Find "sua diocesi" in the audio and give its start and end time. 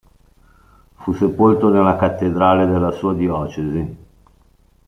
2.89-3.97